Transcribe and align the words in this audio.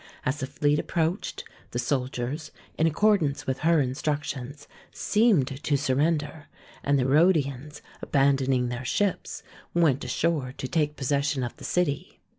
As 0.25 0.39
the 0.39 0.47
fleet 0.47 0.79
approached, 0.79 1.43
the 1.69 1.77
soldiers, 1.77 2.49
in 2.75 2.87
accordance 2.87 3.45
with 3.45 3.59
her 3.59 3.79
instructions, 3.79 4.67
seemed 4.89 5.63
to 5.63 5.77
surrender, 5.77 6.47
and 6.83 6.97
the 6.97 7.05
Rhodians, 7.05 7.83
abandoning 8.01 8.69
their 8.69 8.83
ships, 8.83 9.43
went 9.75 10.03
ashore 10.03 10.55
to 10.57 10.65
THE 10.65 10.71
TOMB 10.71 10.71
OF 10.71 10.71
KING 10.71 10.71
MALJSOLLJS 10.71 10.71
135 10.71 10.71
take 10.71 10.95
possession 10.95 11.43
of 11.43 11.55
the 11.57 11.63
city. 11.63 12.19